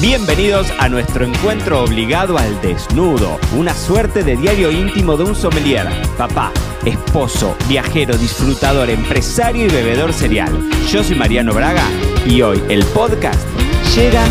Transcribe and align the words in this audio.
Bienvenidos 0.00 0.72
a 0.78 0.88
nuestro 0.88 1.26
encuentro 1.26 1.84
obligado 1.84 2.38
al 2.38 2.58
desnudo, 2.62 3.38
una 3.54 3.74
suerte 3.74 4.24
de 4.24 4.34
diario 4.34 4.72
íntimo 4.72 5.14
de 5.14 5.24
un 5.24 5.34
sommelier, 5.34 5.86
papá, 6.16 6.54
esposo, 6.86 7.54
viajero, 7.68 8.16
disfrutador, 8.16 8.88
empresario 8.88 9.66
y 9.66 9.68
bebedor 9.68 10.14
serial. 10.14 10.50
Yo 10.90 11.04
soy 11.04 11.16
Mariano 11.16 11.52
Braga 11.52 11.86
y 12.26 12.40
hoy 12.40 12.62
el 12.70 12.82
podcast 12.94 13.46
llega 13.94 14.24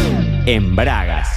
en 0.48 0.76
Bragas. 0.76 1.30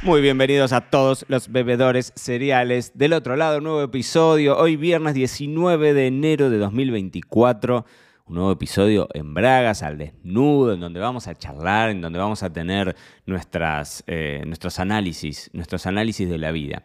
Muy 0.00 0.22
bienvenidos 0.22 0.72
a 0.72 0.80
todos 0.80 1.26
los 1.28 1.52
bebedores 1.52 2.14
cereales. 2.16 2.92
Del 2.94 3.12
otro 3.12 3.36
lado, 3.36 3.60
nuevo 3.60 3.82
episodio, 3.82 4.56
hoy 4.56 4.76
viernes 4.76 5.12
19 5.12 5.92
de 5.92 6.06
enero 6.06 6.48
de 6.48 6.56
2024 6.56 7.84
un 8.28 8.34
nuevo 8.34 8.52
episodio 8.52 9.08
en 9.14 9.32
Bragas, 9.32 9.82
al 9.82 9.96
desnudo, 9.96 10.74
en 10.74 10.80
donde 10.80 11.00
vamos 11.00 11.26
a 11.26 11.34
charlar, 11.34 11.90
en 11.90 12.00
donde 12.00 12.18
vamos 12.18 12.42
a 12.42 12.52
tener 12.52 12.94
nuestras, 13.26 14.04
eh, 14.06 14.42
nuestros 14.46 14.78
análisis, 14.78 15.50
nuestros 15.54 15.86
análisis 15.86 16.28
de 16.28 16.38
la 16.38 16.52
vida. 16.52 16.84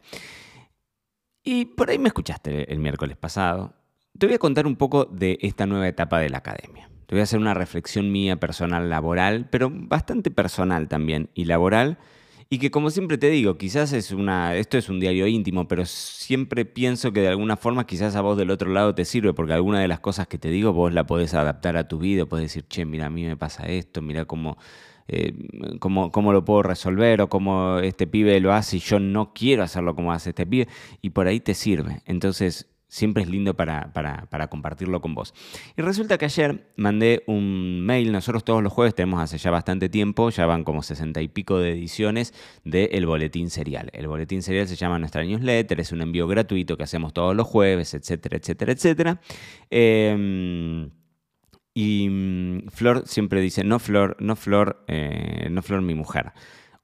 Y 1.44 1.66
por 1.66 1.90
ahí 1.90 2.00
me 2.00 2.08
escuchaste 2.08 2.72
el 2.72 2.80
miércoles 2.80 3.18
pasado. 3.18 3.74
Te 4.18 4.26
voy 4.26 4.36
a 4.36 4.40
contar 4.40 4.66
un 4.66 4.78
poco 4.78 5.06
de 5.06 5.38
esta 5.42 5.66
nueva 5.66 5.88
etapa 5.88 6.20
de 6.20 6.30
la 6.30 6.38
academia. 6.38 6.90
Te 7.06 7.16
voy 7.16 7.20
a 7.20 7.24
hacer 7.24 7.40
una 7.40 7.54
reflexión 7.54 8.12
mía 8.12 8.38
personal 8.38 8.90
laboral, 8.90 9.50
pero 9.50 9.70
bastante 9.72 10.32
personal 10.32 10.88
también 10.88 11.30
y 11.34 11.46
laboral 11.46 11.98
y 12.54 12.60
que 12.60 12.70
como 12.70 12.92
siempre 12.92 13.18
te 13.18 13.32
digo, 13.32 13.58
quizás 13.58 13.94
es 13.94 14.12
una, 14.12 14.56
esto 14.56 14.78
es 14.78 14.88
un 14.88 15.00
diario 15.00 15.26
íntimo, 15.26 15.68
pero 15.68 15.88
siempre 15.88 16.66
pienso 16.66 17.12
que 17.12 17.22
de 17.22 17.30
alguna 17.30 17.58
forma 17.58 17.88
quizás 17.88 18.16
a 18.16 18.22
vos 18.22 18.38
del 18.38 18.52
otro 18.52 18.70
lado 18.70 18.94
te 18.94 19.06
sirve, 19.06 19.34
porque 19.34 19.54
alguna 19.54 19.80
de 19.80 19.88
las 19.88 20.00
cosas 20.00 20.28
que 20.28 20.38
te 20.38 20.50
digo 20.50 20.72
vos 20.72 20.94
la 20.94 21.08
podés 21.08 21.34
adaptar 21.34 21.78
a 21.78 21.88
tu 21.88 21.98
vida, 21.98 22.28
podés 22.28 22.44
decir, 22.44 22.68
che, 22.68 22.86
mira, 22.86 23.08
a 23.08 23.10
mí 23.10 23.24
me 23.26 23.36
pasa 23.36 23.64
esto, 23.64 24.04
mira 24.04 24.26
cómo, 24.26 24.60
eh, 25.08 25.34
cómo, 25.80 26.12
cómo, 26.12 26.32
lo 26.32 26.46
puedo 26.46 26.62
resolver 26.62 27.22
o 27.22 27.28
cómo 27.28 27.80
este 27.80 28.06
pibe 28.06 28.40
lo 28.40 28.54
hace 28.54 28.78
y 28.78 28.82
yo 28.82 29.00
no 29.00 29.34
quiero 29.34 29.64
hacerlo 29.64 29.96
como 29.96 30.14
hace 30.14 30.30
este 30.30 30.46
pibe, 30.46 30.68
y 31.02 31.10
por 31.10 31.26
ahí 31.26 31.40
te 31.40 31.56
sirve. 31.56 32.04
Entonces, 32.06 32.68
siempre 32.94 33.24
es 33.24 33.30
lindo 33.30 33.56
para, 33.56 34.48
compartirlo 34.52 35.02
con 35.02 35.16
vos. 35.16 35.34
Y 35.76 35.82
resulta 35.82 36.20
que 36.20 36.26
ayer 36.26 36.72
mandé 36.76 37.24
un 37.26 37.82
mail, 37.82 38.12
nosotros 38.12 38.44
todos 38.44 38.62
los 38.62 38.72
jueves 38.72 38.94
tenemos 38.94 39.20
hace 39.20 39.40
ya 39.40 39.50
bastante 39.50 39.90
tiempo, 39.90 40.30
ya 40.30 40.46
van 40.46 40.64
como 40.64 40.84
sesenta 40.84 41.20
y 41.20 41.28
pico 41.28 41.58
de 41.58 41.72
ediciones 41.72 42.36
del 42.64 43.08
Boletín 43.08 43.50
Serial. 43.50 43.90
El 43.94 44.08
Boletín 44.08 44.44
Serial 44.44 44.68
se 44.68 44.76
llama 44.76 45.00
nuestra 45.00 45.24
newsletter, 45.24 45.80
es 45.80 45.92
un 45.92 46.04
envío 46.04 46.28
gratuito 46.28 46.78
que 46.78 46.84
hacemos 46.84 47.14
todos 47.14 47.36
los 47.36 47.48
jueves, 47.48 47.96
etcétera, 47.96 48.38
etcétera, 48.38 48.74
etcétera. 48.74 49.22
Em, 49.72 50.92
y 51.74 52.10
mm, 52.10 52.68
Flor 52.70 53.08
siempre 53.08 53.42
dice, 53.42 53.64
no 53.64 53.80
Flor, 53.80 54.18
no 54.20 54.36
Flor, 54.36 54.86
eh, 54.88 55.48
no 55.50 55.64
Flor 55.64 55.82
mi 55.82 55.96
mujer, 55.96 56.32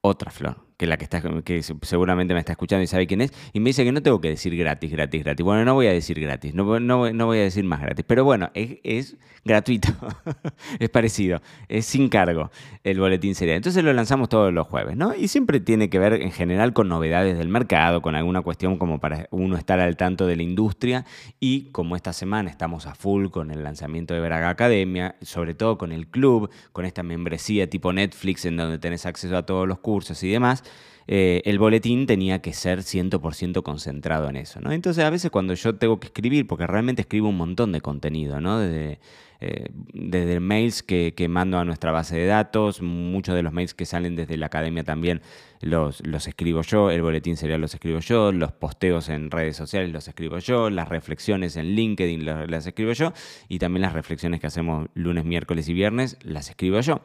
otra 0.00 0.32
Flor 0.32 0.69
que 0.80 0.86
la 0.86 0.96
que 0.96 1.04
está, 1.04 1.20
que 1.44 1.62
seguramente 1.82 2.32
me 2.32 2.40
está 2.40 2.52
escuchando 2.52 2.82
y 2.82 2.86
sabe 2.86 3.06
quién 3.06 3.20
es, 3.20 3.34
y 3.52 3.60
me 3.60 3.68
dice 3.68 3.84
que 3.84 3.92
no 3.92 4.02
tengo 4.02 4.18
que 4.18 4.28
decir 4.28 4.56
gratis, 4.56 4.90
gratis, 4.90 5.22
gratis. 5.22 5.44
Bueno, 5.44 5.62
no 5.66 5.74
voy 5.74 5.88
a 5.88 5.92
decir 5.92 6.18
gratis, 6.18 6.54
no, 6.54 6.80
no, 6.80 7.12
no 7.12 7.26
voy 7.26 7.38
a 7.38 7.42
decir 7.42 7.64
más 7.64 7.82
gratis, 7.82 8.02
pero 8.08 8.24
bueno, 8.24 8.50
es, 8.54 9.18
gratuito, 9.44 9.90
es 10.78 10.88
parecido, 10.88 11.42
es 11.68 11.84
sin 11.84 12.08
cargo 12.08 12.50
el 12.82 12.98
boletín 12.98 13.34
serial. 13.34 13.58
Entonces 13.58 13.84
lo 13.84 13.92
lanzamos 13.92 14.30
todos 14.30 14.54
los 14.54 14.66
jueves, 14.68 14.96
¿no? 14.96 15.14
Y 15.14 15.28
siempre 15.28 15.60
tiene 15.60 15.90
que 15.90 15.98
ver 15.98 16.14
en 16.14 16.32
general 16.32 16.72
con 16.72 16.88
novedades 16.88 17.36
del 17.36 17.48
mercado, 17.48 18.00
con 18.00 18.16
alguna 18.16 18.40
cuestión 18.40 18.78
como 18.78 19.00
para 19.00 19.28
uno 19.32 19.58
estar 19.58 19.80
al 19.80 19.98
tanto 19.98 20.26
de 20.26 20.36
la 20.36 20.42
industria 20.42 21.04
y 21.40 21.64
como 21.72 21.94
esta 21.94 22.14
semana 22.14 22.48
estamos 22.48 22.86
a 22.86 22.94
full 22.94 23.28
con 23.28 23.50
el 23.50 23.62
lanzamiento 23.62 24.14
de 24.14 24.20
Braga 24.20 24.48
Academia, 24.48 25.16
sobre 25.20 25.52
todo 25.52 25.76
con 25.76 25.92
el 25.92 26.06
club, 26.06 26.50
con 26.72 26.86
esta 26.86 27.02
membresía 27.02 27.68
tipo 27.68 27.92
Netflix 27.92 28.46
en 28.46 28.56
donde 28.56 28.78
tenés 28.78 29.04
acceso 29.04 29.36
a 29.36 29.44
todos 29.44 29.68
los 29.68 29.78
cursos 29.80 30.22
y 30.22 30.30
demás, 30.30 30.64
eh, 31.12 31.42
el 31.44 31.58
boletín 31.58 32.06
tenía 32.06 32.40
que 32.40 32.52
ser 32.52 32.82
100% 32.82 33.64
concentrado 33.64 34.28
en 34.28 34.36
eso, 34.36 34.60
¿no? 34.60 34.70
Entonces 34.70 35.02
a 35.02 35.10
veces 35.10 35.32
cuando 35.32 35.54
yo 35.54 35.74
tengo 35.74 35.98
que 35.98 36.06
escribir, 36.06 36.46
porque 36.46 36.68
realmente 36.68 37.02
escribo 37.02 37.30
un 37.30 37.36
montón 37.36 37.72
de 37.72 37.80
contenido, 37.80 38.40
¿no? 38.40 38.60
Desde, 38.60 39.00
eh, 39.40 40.38
mails 40.38 40.84
que, 40.84 41.26
mando 41.28 41.58
a 41.58 41.64
nuestra 41.64 41.90
base 41.90 42.16
de 42.16 42.26
datos, 42.26 42.80
muchos 42.80 43.34
de 43.34 43.42
los 43.42 43.52
mails 43.52 43.74
que 43.74 43.86
salen 43.86 44.14
desde 44.14 44.36
la 44.36 44.46
academia 44.46 44.84
también 44.84 45.20
los, 45.60 46.00
escribo 46.28 46.62
yo, 46.62 46.92
el 46.92 47.02
boletín 47.02 47.36
serial 47.36 47.60
los 47.60 47.74
escribo 47.74 47.98
yo, 47.98 48.30
los 48.30 48.52
posteos 48.52 49.08
en 49.08 49.32
redes 49.32 49.56
sociales 49.56 49.90
los 49.90 50.06
escribo 50.06 50.38
yo, 50.38 50.70
las 50.70 50.88
reflexiones 50.88 51.56
en 51.56 51.74
LinkedIn 51.74 52.24
las 52.24 52.68
escribo 52.68 52.92
yo 52.92 53.12
y 53.48 53.58
también 53.58 53.82
las 53.82 53.94
reflexiones 53.94 54.38
que 54.38 54.46
hacemos 54.46 54.86
lunes, 54.94 55.24
miércoles 55.24 55.68
y 55.68 55.72
viernes 55.72 56.18
las 56.22 56.50
escribo 56.50 56.78
yo. 56.78 57.00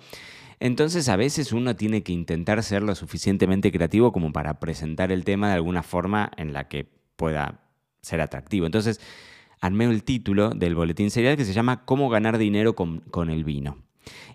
Entonces 0.60 1.10
a 1.10 1.16
veces 1.16 1.52
uno 1.52 1.76
tiene 1.76 2.04
que 2.04 2.14
intentar 2.14 2.64
ser 2.64 2.84
lo 2.84 2.96
suficientemente 2.96 3.72
creativo 3.72 4.12
como 4.12 4.32
para 4.32 4.60
presentar 4.60 5.12
el 5.12 5.24
tema 5.24 5.50
de 5.50 5.56
alguna 5.56 5.84
forma 5.84 6.32
en 6.38 6.54
la 6.54 6.68
que 6.68 6.88
pueda 7.16 7.62
ser 8.02 8.22
atractivo. 8.22 8.66
Entonces 8.66 9.02
armé 9.60 9.86
el 9.86 10.04
título 10.04 10.52
del 10.52 10.76
boletín 10.76 11.12
serial 11.12 11.38
que 11.38 11.46
se 11.46 11.54
llama 11.54 11.86
Cómo 11.86 12.10
ganar 12.10 12.38
dinero 12.38 12.76
con, 12.76 13.30
el 13.30 13.44
vino. 13.44 13.78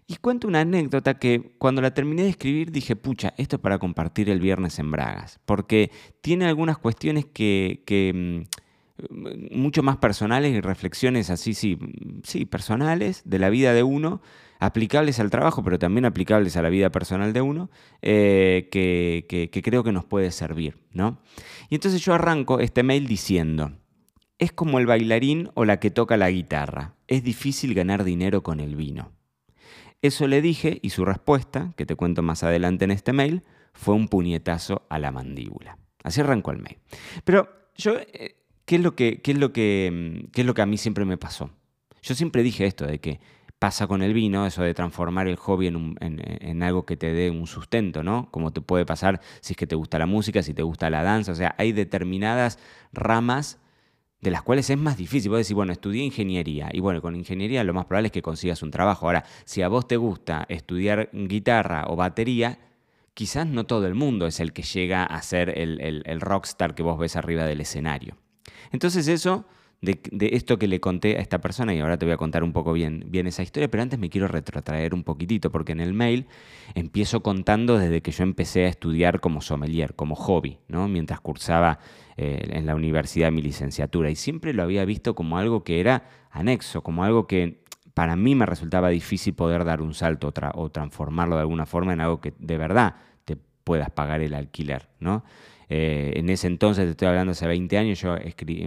Y 0.07 0.17
cuento 0.17 0.49
una 0.49 0.61
anécdota 0.61 1.19
que 1.19 1.55
cuando 1.59 1.81
la 1.81 1.95
terminé 1.95 2.25
de 2.25 2.31
escribir 2.31 2.73
dije, 2.73 2.97
pucha, 2.97 3.33
esto 3.37 3.57
es 3.57 3.63
para 3.63 3.79
compartir 3.79 4.29
el 4.29 4.41
viernes 4.41 4.79
en 4.81 4.91
Bragas, 4.91 5.39
porque 5.47 5.93
tiene 6.21 6.47
algunas 6.47 6.79
cuestiones 6.79 7.27
que, 7.27 7.85
que 7.87 8.45
mm, 8.49 9.53
mucho 9.53 9.85
más 9.85 9.99
personales 9.99 10.53
y 10.53 10.61
reflexiones 10.61 11.31
así, 11.31 11.55
sí, 11.55 11.79
sí, 12.25 12.45
personales 12.45 13.23
de 13.25 13.39
la 13.39 13.51
vida 13.51 13.73
de 13.73 13.85
uno, 13.85 14.21
aplicables 14.61 15.19
al 15.19 15.31
trabajo, 15.31 15.65
pero 15.65 15.79
también 15.79 16.05
aplicables 16.05 16.57
a 16.57 16.63
la 16.63 16.69
vida 16.69 16.91
personal 16.91 17.33
de 17.33 17.41
uno, 17.41 17.71
eh, 18.03 18.69
que, 18.71 19.51
creo 19.65 19.83
que 19.83 19.91
nos 19.91 20.05
puede 20.05 20.31
servir. 20.31 20.77
¿no? 20.93 21.19
Y 21.71 21.75
entonces 21.75 22.03
yo 22.03 22.15
arranco 22.15 22.61
este 22.61 22.83
mail 22.83 23.07
diciendo, 23.07 23.73
es 24.39 24.53
como 24.53 24.79
el 24.79 24.87
bailarín 24.87 25.51
o 25.55 25.65
la 25.65 25.81
que 25.81 25.91
toca 25.91 26.17
la 26.17 26.31
guitarra, 26.31 26.95
es 27.09 27.25
difícil 27.25 27.75
ganar 27.75 28.05
dinero 28.05 28.43
con 28.43 28.61
el 28.61 28.77
vino. 28.77 29.13
Eso 30.03 30.27
le 30.29 30.41
dije 30.43 30.79
y 30.83 30.91
su 30.91 31.05
respuesta, 31.05 31.73
que 31.77 31.87
te 31.87 31.97
cuento 31.97 32.23
más 32.23 32.43
adelante 32.43 32.85
en 32.85 32.91
este 32.91 33.13
mail, 33.13 33.43
fue 33.73 33.95
un 33.95 34.09
puñetazo 34.09 34.87
a 34.91 34.99
la 34.99 35.11
mandíbula. 35.11 35.79
Así 36.03 36.21
arrancó 36.21 36.51
el 36.51 36.59
mail. 36.59 36.79
Pero 37.25 37.49
yo, 37.77 37.95
eh, 37.99 38.37
¿qué 38.67 38.77
es 38.77 38.83
lo 38.83 38.95
que, 38.95 39.21
qué 39.23 39.33
es 39.33 39.39
lo 39.39 39.53
que, 39.53 40.29
qué 40.33 40.43
es 40.43 40.47
lo 40.47 40.55
que 40.55 40.63
a 40.63 40.67
mí 40.67 40.77
siempre 40.77 41.05
me 41.05 41.17
pasó? 41.17 41.51
Yo 42.03 42.15
siempre 42.15 42.43
dije 42.43 42.67
esto 42.67 42.87
de 42.87 42.99
que 42.99 43.21
pasa 43.61 43.87
con 43.87 44.03
el 44.03 44.15
vino, 44.15 44.47
eso 44.47 44.63
de 44.63 44.73
transformar 44.73 45.29
el 45.29 45.37
hobby 45.37 45.67
en, 45.67 46.63
algo 46.63 46.87
que 46.87 46.97
te 46.97 47.13
dé 47.13 47.31
un 47.31 47.47
sustento, 47.47 48.03
¿no? 48.03 48.31
Como 48.31 48.55
te 48.55 48.63
puede 48.63 48.87
pasar 48.87 49.21
si 49.43 49.53
es 49.53 49.57
que 49.59 49.67
te 49.67 49.75
gusta 49.75 49.99
la 49.99 50.07
música, 50.07 50.43
si 50.43 50.55
te 50.55 50.63
gusta 50.63 50.89
la 50.89 51.03
danza, 51.03 51.33
o 51.33 51.35
sea, 51.35 51.55
hay 51.59 51.73
determinadas 51.73 52.59
ramas 52.95 53.59
de 54.23 54.31
las 54.31 54.43
cuales 54.43 54.71
es 54.71 54.79
más 54.79 54.97
difícil. 54.97 55.31
Vos 55.31 55.41
decís, 55.41 55.53
bueno, 55.53 55.73
estudié 55.73 56.03
ingeniería, 56.03 56.71
y 56.73 56.81
bueno, 56.81 57.03
con 57.03 57.15
ingeniería 57.15 57.63
lo 57.63 57.75
más 57.75 57.85
probable 57.85 58.07
es 58.07 58.13
que 58.13 58.23
consigas 58.23 58.63
un 58.63 58.71
trabajo. 58.71 59.05
Ahora, 59.05 59.25
si 59.45 59.61
a 59.61 59.69
vos 59.69 59.87
te 59.87 59.99
gusta 59.99 60.47
estudiar 60.49 61.11
guitarra 61.13 61.85
o 61.89 61.97
batería, 61.97 62.59
quizás 63.13 63.47
no 63.47 63.67
todo 63.67 63.87
el 63.87 63.95
mundo 63.95 64.27
es 64.27 64.41
el 64.41 64.55
que 64.55 64.63
llega 64.63 65.05
a 65.05 65.21
ser 65.21 65.59
el, 65.59 66.03
el 66.07 66.21
rockstar 66.23 66.75
que 66.75 66.83
vos 66.83 66.99
ves 66.99 67.15
arriba 67.15 67.45
del 67.45 67.61
escenario. 67.61 68.17
Entonces 68.73 69.07
eso 69.07 69.45
de, 69.81 70.31
esto 70.33 70.59
que 70.59 70.69
le 70.69 70.81
conté 70.81 71.17
a 71.17 71.21
esta 71.21 71.41
persona, 71.41 71.75
y 71.75 71.81
ahora 71.81 71.99
te 71.99 72.05
voy 72.05 72.13
a 72.13 72.17
contar 72.19 72.45
un 72.45 72.53
poco 72.53 72.73
bien, 72.73 73.05
bien 73.09 73.27
esa 73.27 73.43
historia, 73.43 73.71
pero 73.71 73.83
antes 73.83 73.99
me 73.99 74.11
quiero 74.11 74.29
retrotraer 74.29 74.95
un 74.95 75.05
poquitito, 75.05 75.51
porque 75.51 75.73
en 75.73 75.81
el 75.81 75.95
mail 75.95 76.27
empiezo 76.75 77.23
contando 77.23 77.79
desde 77.79 78.03
que 78.03 78.11
yo 78.11 78.23
empecé 78.23 78.67
a 78.67 78.69
estudiar 78.69 79.21
como 79.21 79.41
sommelier, 79.41 79.95
como 79.95 80.15
hobby, 80.17 80.59
¿no? 80.69 80.87
mientras 80.89 81.21
cursaba 81.21 81.79
eh, 82.17 82.47
en 82.51 82.67
la 82.67 82.75
universidad 82.75 83.33
mi 83.33 83.41
licenciatura, 83.41 84.11
y 84.11 84.17
siempre 84.17 84.53
lo 84.53 84.63
había 84.63 84.85
visto 84.85 85.15
como 85.15 85.39
algo 85.39 85.65
que 85.65 85.81
era 85.81 86.05
anexo, 86.31 86.83
como 86.83 87.03
algo 87.05 87.27
que 87.27 87.61
para 87.95 88.17
mí 88.17 88.35
me 88.35 88.47
resultaba 88.47 88.91
difícil 88.91 89.35
poder 89.35 89.65
dar 89.65 89.83
un 89.83 89.95
salto 89.95 90.33
o 90.55 90.71
transformarlo 90.71 91.37
de 91.37 91.43
alguna 91.43 91.67
forma 91.67 91.93
en 91.93 92.01
algo 92.01 92.21
que 92.21 92.33
de 92.39 92.57
verdad 92.57 92.95
puedas 93.65 93.91
pagar 93.91 94.21
el 94.21 94.35
alquiler, 94.35 94.89
¿no? 94.99 95.25
Eh, 95.69 96.15
en 96.17 96.29
ese 96.31 96.49
entonces, 96.49 96.85
te 96.85 96.91
estoy 96.91 97.09
hablando 97.09 97.31
hace 97.31 97.47
20 97.47 97.79
años, 97.79 98.01
yo 98.01 98.17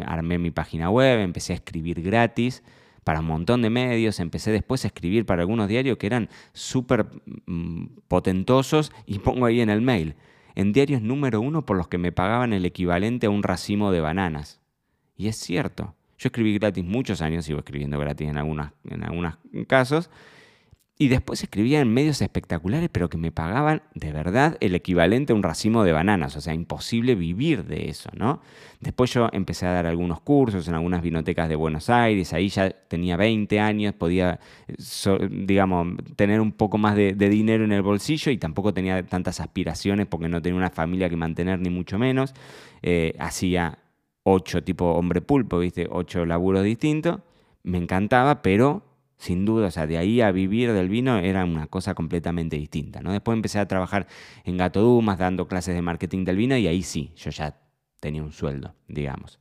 armé 0.05 0.37
mi 0.37 0.51
página 0.51 0.89
web, 0.89 1.19
empecé 1.19 1.51
a 1.51 1.57
escribir 1.57 2.01
gratis 2.01 2.63
para 3.03 3.19
un 3.19 3.25
montón 3.25 3.61
de 3.61 3.69
medios, 3.69 4.21
empecé 4.21 4.51
después 4.51 4.85
a 4.85 4.87
escribir 4.87 5.25
para 5.25 5.41
algunos 5.41 5.67
diarios 5.67 5.97
que 5.97 6.07
eran 6.07 6.29
súper 6.53 7.07
mm, 7.45 7.85
potentosos 8.07 8.93
y 9.05 9.19
pongo 9.19 9.45
ahí 9.45 9.59
en 9.59 9.69
el 9.69 9.81
mail, 9.81 10.15
en 10.55 10.71
diarios 10.71 11.01
número 11.01 11.41
uno 11.41 11.65
por 11.65 11.75
los 11.75 11.89
que 11.89 11.97
me 11.97 12.13
pagaban 12.13 12.53
el 12.53 12.65
equivalente 12.65 13.27
a 13.27 13.29
un 13.29 13.43
racimo 13.43 13.91
de 13.91 13.99
bananas. 13.99 14.61
Y 15.17 15.27
es 15.27 15.35
cierto, 15.35 15.95
yo 16.17 16.27
escribí 16.27 16.57
gratis 16.57 16.85
muchos 16.85 17.21
años, 17.21 17.45
sigo 17.45 17.59
escribiendo 17.59 17.99
gratis 17.99 18.29
en, 18.29 18.37
algunas, 18.37 18.71
en 18.89 19.03
algunos 19.03 19.37
casos, 19.67 20.09
Y 20.95 21.07
después 21.07 21.41
escribía 21.41 21.81
en 21.81 21.91
medios 21.91 22.21
espectaculares, 22.21 22.87
pero 22.91 23.09
que 23.09 23.17
me 23.17 23.31
pagaban 23.31 23.81
de 23.95 24.11
verdad 24.11 24.57
el 24.59 24.75
equivalente 24.75 25.33
a 25.33 25.35
un 25.35 25.41
racimo 25.41 25.83
de 25.83 25.91
bananas. 25.91 26.35
O 26.35 26.41
sea, 26.41 26.53
imposible 26.53 27.15
vivir 27.15 27.65
de 27.65 27.89
eso, 27.89 28.11
¿no? 28.15 28.41
Después 28.79 29.11
yo 29.11 29.27
empecé 29.33 29.65
a 29.65 29.71
dar 29.71 29.87
algunos 29.87 30.21
cursos 30.21 30.67
en 30.67 30.75
algunas 30.75 31.01
vinotecas 31.01 31.49
de 31.49 31.55
Buenos 31.55 31.89
Aires. 31.89 32.31
Ahí 32.33 32.47
ya 32.49 32.69
tenía 32.69 33.17
20 33.17 33.59
años, 33.59 33.95
podía, 33.95 34.39
digamos, 35.31 35.97
tener 36.15 36.39
un 36.39 36.51
poco 36.51 36.77
más 36.77 36.95
de, 36.95 37.13
dinero 37.13 37.63
en 37.63 37.71
el 37.71 37.81
bolsillo 37.81 38.31
y 38.31 38.37
tampoco 38.37 38.71
tenía 38.71 39.03
tantas 39.03 39.39
aspiraciones 39.39 40.05
porque 40.05 40.29
no 40.29 40.43
tenía 40.43 40.57
una 40.57 40.69
familia 40.69 41.09
que 41.09 41.15
mantener, 41.15 41.59
ni 41.59 41.71
mucho 41.71 41.97
menos. 41.97 42.35
Eh, 42.83 43.15
hacía 43.17 43.79
ocho 44.21 44.63
tipo 44.63 44.85
hombre 44.93 45.21
pulpo, 45.21 45.57
¿viste? 45.57 45.87
Ocho 45.89 46.23
laburos 46.25 46.63
distintos. 46.63 47.21
Me 47.63 47.79
encantaba, 47.79 48.43
pero 48.43 48.92
sin 49.23 49.45
duda, 49.45 49.67
o 49.67 49.71
sea, 49.71 49.87
de 49.87 49.97
ahí 49.97 50.19
a 50.19 50.31
vivir 50.33 50.73
del 50.73 50.89
vino 50.89 51.17
era 51.17 51.45
una 51.45 51.67
cosa 51.67 51.95
completamente 51.95 52.57
distinta, 52.57 53.01
¿no? 53.01 53.13
Después 53.13 53.37
empecé 53.37 53.57
a 53.57 53.67
trabajar 53.69 54.05
en 54.43 54.57
Gato 54.57 54.81
Dumas, 54.81 55.17
dando 55.17 55.47
clases 55.47 55.75
de 55.75 55.81
marketing 55.81 56.25
del 56.25 56.35
vino 56.35 56.57
y 56.57 56.67
ahí 56.67 56.83
sí, 56.83 57.13
yo 57.15 57.29
ya 57.29 57.57
tenía 58.01 58.21
un 58.21 58.33
sueldo, 58.33 58.75
digamos. 58.89 59.39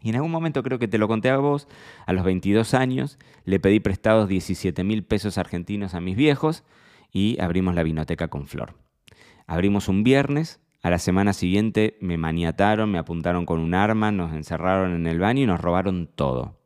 Y 0.00 0.08
en 0.08 0.16
algún 0.16 0.30
momento 0.30 0.62
creo 0.62 0.78
que 0.78 0.88
te 0.88 0.96
lo 0.96 1.06
conté 1.06 1.28
a 1.28 1.36
vos, 1.36 1.68
a 2.06 2.14
los 2.14 2.24
22 2.24 2.72
años, 2.72 3.18
le 3.44 3.60
pedí 3.60 3.78
prestados 3.78 4.26
17 4.26 4.82
mil 4.84 5.04
pesos 5.04 5.36
argentinos 5.36 5.92
a 5.94 6.00
mis 6.00 6.16
viejos 6.16 6.64
y 7.12 7.38
abrimos 7.42 7.74
la 7.74 7.82
vinoteca 7.82 8.28
con 8.28 8.46
Flor. 8.46 8.74
Abrimos 9.46 9.88
un 9.88 10.02
viernes, 10.02 10.60
a 10.82 10.88
la 10.88 10.98
semana 10.98 11.34
siguiente 11.34 11.98
me 12.00 12.16
maniataron, 12.16 12.90
me 12.90 12.98
apuntaron 12.98 13.44
con 13.44 13.60
un 13.60 13.74
arma, 13.74 14.12
nos 14.12 14.32
encerraron 14.32 14.94
en 14.94 15.06
el 15.06 15.18
baño 15.18 15.42
y 15.42 15.46
nos 15.46 15.60
robaron 15.60 16.06
todo. 16.06 16.63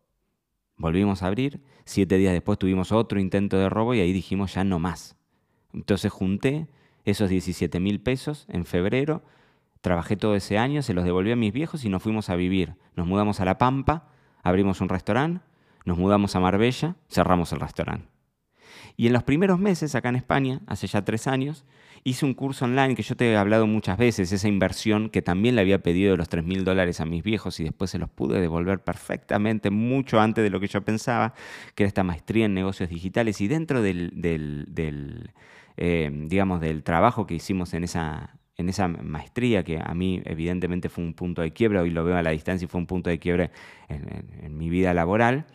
Volvimos 0.79 1.23
a 1.23 1.27
abrir 1.27 1.61
Siete 1.89 2.19
días 2.19 2.35
después 2.35 2.59
tuvimos 2.59 2.93
otro 2.93 3.19
intento 3.19 3.57
de 3.57 3.71
robo 3.71 3.95
y 3.95 4.01
ahí 4.01 4.13
dijimos 4.13 4.53
ya 4.53 4.63
no 4.63 4.79
más. 4.79 5.17
Entonces 5.73 6.13
junté 6.13 6.69
esos 7.07 7.31
17 7.31 7.81
mil 7.81 7.99
pesos 7.99 8.45
en 8.51 8.67
febrero, 8.67 9.23
trabajé 9.81 10.15
todo 10.15 10.35
ese 10.35 10.59
año, 10.59 10.83
se 10.83 10.93
los 10.93 11.07
devolví 11.07 11.33
a 11.33 11.37
mis 11.37 11.51
viejos 11.51 11.87
y 11.87 11.89
nos 11.89 12.03
fuimos 12.03 12.29
a 12.29 12.37
vivir. 12.37 12.75
Nos 12.95 13.07
mudamos 13.07 13.41
a 13.41 13.47
La 13.47 13.57
Pampa, 13.57 14.11
abrimos 14.43 14.83
un 14.83 14.91
restaurante, 14.91 15.41
nos 15.87 15.97
mudamos 15.97 16.37
a 16.37 16.41
Marbella, 16.41 16.97
cerramos 17.09 17.55
el 17.55 17.61
restaurante. 17.61 18.07
Y 18.99 19.07
en 19.07 19.15
los 19.15 19.23
primeros 19.23 19.59
meses 19.59 19.95
acá 19.95 20.11
en 20.11 20.17
España, 20.17 20.61
hace 20.67 20.89
ya 20.89 21.07
tres 21.07 21.27
años, 21.27 21.65
hice 22.05 22.25
un 22.25 22.35
curso 22.35 22.65
online 22.65 22.95
que 22.95 23.03
yo 23.03 23.17
te 23.17 23.31
he 23.31 23.37
hablado 23.37 23.67
muchas 23.67 23.99
veces, 23.99 24.33
esa 24.33 24.49
inversión 24.49 25.11
que 25.11 25.23
también 25.23 25.55
le 25.55 25.61
había 25.61 25.81
pedido 25.81 26.13
de 26.13 26.17
los 26.17 26.29
3 26.29 26.45
mil 26.45 26.65
dólares 26.65 27.01
a 27.01 27.05
mis 27.05 27.23
viejos 27.23 27.61
y 27.61 27.65
después 27.65 27.91
se 27.91 27.99
los 27.99 28.09
pude 28.09 28.41
devolver 28.41 28.81
perfectamente, 28.81 29.71
mucho 29.71 30.21
antes 30.21 30.45
de 30.45 30.51
lo 30.51 30.61
que 30.61 30.69
yo 30.69 30.83
pensaba, 30.83 31.35
que 31.75 31.85
era 31.85 31.89
esta 31.89 32.05
maestría 32.05 32.47
en 32.47 32.55
negocios 32.55 32.89
digitales. 32.89 33.41
Y 33.41 33.49
dentro 33.49 33.83
del, 33.83 34.13
eh, 35.77 36.11
digamos, 36.27 36.61
del 36.61 36.83
trabajo 36.83 37.27
que 37.27 37.35
hicimos 37.35 37.75
en 37.75 37.85
esa, 37.85 38.39
en 38.57 38.69
esa 38.69 38.89
maestría, 38.89 39.65
que 39.65 39.81
a 39.83 39.95
mí 39.95 40.23
evidentemente 40.25 40.89
fue 40.89 41.05
un 41.05 41.15
punto 41.15 41.43
de 41.43 41.53
quiebra, 41.53 41.83
hoy 41.83 41.91
lo 41.91 42.05
veo 42.05 42.17
a 42.17 42.23
la 42.23 42.31
distancia 42.31 42.67
y 42.67 42.69
fue 42.69 42.81
un 42.81 42.87
punto 42.87 43.11
de 43.11 43.19
quiebre 43.19 43.51
en 43.89 44.57
mi 44.57 44.69
vida 44.69 44.95
laboral, 44.95 45.47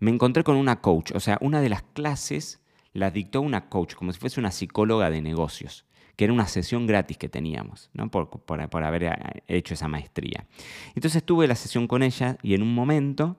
me 0.00 0.10
encontré 0.10 0.44
con 0.44 0.56
una 0.56 0.80
coach, 0.80 1.12
o 1.14 1.20
sea, 1.20 1.38
una 1.40 1.60
de 1.60 1.68
las 1.68 1.82
clases 1.82 2.60
la 2.94 3.10
dictó 3.10 3.42
una 3.42 3.68
coach, 3.68 3.94
como 3.94 4.12
si 4.12 4.18
fuese 4.18 4.40
una 4.40 4.52
psicóloga 4.52 5.10
de 5.10 5.20
negocios, 5.20 5.84
que 6.16 6.24
era 6.24 6.32
una 6.32 6.46
sesión 6.46 6.86
gratis 6.86 7.18
que 7.18 7.28
teníamos, 7.28 7.90
¿no? 7.92 8.10
por, 8.10 8.30
por, 8.30 8.84
haber 8.84 9.02
eh, 9.02 9.42
hecho 9.48 9.74
esa 9.74 9.88
maestría. 9.88 10.46
Entonces 10.94 11.22
tuve 11.24 11.46
la 11.46 11.56
sesión 11.56 11.88
con 11.88 12.02
ella 12.02 12.38
y 12.42 12.54
en 12.54 12.62
un 12.62 12.74
momento 12.74 13.36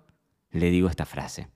le 0.52 0.70
digo 0.70 0.90
esta 0.90 1.06
frase. 1.06 1.48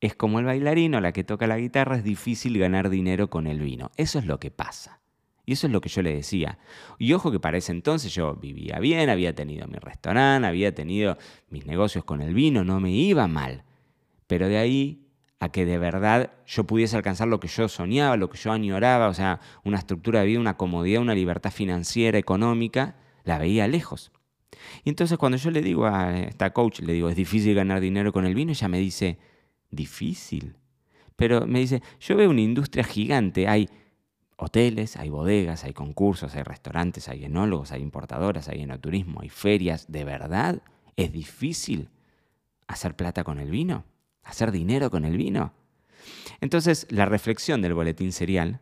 Es 0.00 0.16
como 0.16 0.40
el 0.40 0.44
bailarino, 0.44 1.00
la 1.00 1.12
que 1.12 1.22
toca 1.22 1.46
la 1.46 1.58
guitarra, 1.58 1.96
es 1.96 2.04
difícil 2.04 2.58
ganar 2.58 2.90
dinero 2.90 3.30
con 3.30 3.46
el 3.46 3.60
vino. 3.60 3.92
Eso 3.96 4.18
es 4.18 4.26
lo 4.26 4.40
que 4.40 4.50
pasa. 4.50 5.00
Y 5.46 5.52
eso 5.52 5.68
es 5.68 5.72
lo 5.72 5.80
que 5.80 5.88
yo 5.88 6.02
le 6.02 6.12
decía. 6.12 6.58
Y 6.98 7.12
ojo 7.12 7.30
que 7.30 7.38
para 7.38 7.58
ese 7.58 7.70
entonces 7.70 8.12
yo 8.12 8.34
vivía 8.34 8.80
bien, 8.80 9.10
había 9.10 9.32
tenido 9.32 9.68
mi 9.68 9.78
restaurante, 9.78 10.48
había 10.48 10.74
tenido 10.74 11.18
mis 11.50 11.66
negocios 11.66 12.04
con 12.04 12.20
el 12.20 12.34
vino, 12.34 12.64
no 12.64 12.80
me 12.80 12.90
iba 12.90 13.28
mal. 13.28 13.64
Pero 14.26 14.48
de 14.48 14.58
ahí 14.58 15.06
a 15.42 15.48
que 15.48 15.66
de 15.66 15.76
verdad 15.76 16.30
yo 16.46 16.62
pudiese 16.62 16.94
alcanzar 16.94 17.26
lo 17.26 17.40
que 17.40 17.48
yo 17.48 17.68
soñaba, 17.68 18.16
lo 18.16 18.30
que 18.30 18.38
yo 18.38 18.52
añoraba, 18.52 19.08
o 19.08 19.14
sea, 19.14 19.40
una 19.64 19.78
estructura 19.78 20.20
de 20.20 20.26
vida, 20.26 20.38
una 20.38 20.56
comodidad, 20.56 21.02
una 21.02 21.16
libertad 21.16 21.50
financiera, 21.50 22.16
económica, 22.16 22.94
la 23.24 23.38
veía 23.38 23.66
lejos. 23.66 24.12
Y 24.84 24.90
entonces 24.90 25.18
cuando 25.18 25.38
yo 25.38 25.50
le 25.50 25.60
digo 25.60 25.86
a 25.86 26.16
esta 26.16 26.52
coach, 26.52 26.78
le 26.78 26.92
digo, 26.92 27.08
es 27.08 27.16
difícil 27.16 27.56
ganar 27.56 27.80
dinero 27.80 28.12
con 28.12 28.24
el 28.24 28.36
vino, 28.36 28.52
ella 28.52 28.68
me 28.68 28.78
dice, 28.78 29.18
difícil. 29.68 30.54
Pero 31.16 31.44
me 31.44 31.58
dice, 31.58 31.82
yo 31.98 32.14
veo 32.14 32.30
una 32.30 32.40
industria 32.40 32.84
gigante, 32.84 33.48
hay 33.48 33.68
hoteles, 34.36 34.96
hay 34.96 35.08
bodegas, 35.08 35.64
hay 35.64 35.72
concursos, 35.72 36.36
hay 36.36 36.44
restaurantes, 36.44 37.08
hay 37.08 37.24
enólogos, 37.24 37.72
hay 37.72 37.82
importadoras, 37.82 38.48
hay 38.48 38.62
enoturismo, 38.62 39.22
hay 39.22 39.28
ferias. 39.28 39.90
¿De 39.90 40.04
verdad 40.04 40.62
es 40.94 41.10
difícil 41.10 41.88
hacer 42.68 42.94
plata 42.94 43.24
con 43.24 43.40
el 43.40 43.50
vino? 43.50 43.82
Hacer 44.22 44.52
dinero 44.52 44.90
con 44.90 45.04
el 45.04 45.16
vino. 45.16 45.52
Entonces, 46.40 46.86
la 46.90 47.06
reflexión 47.06 47.62
del 47.62 47.74
boletín 47.74 48.12
serial, 48.12 48.60